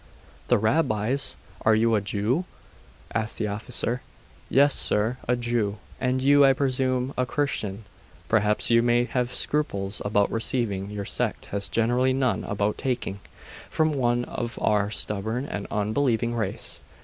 [0.47, 1.35] 'The Rabbis?
[1.63, 2.45] Are you a Jew?'
[3.13, 4.01] asked the officer.
[4.49, 5.77] 'Yes, sir, a Jew.
[5.99, 7.83] And you, I presume, a Christian:
[8.27, 13.19] perhaps you may have scruples about receiving your sect has generally none about taking
[13.69, 16.79] from one of our stubborn and unbelieving race.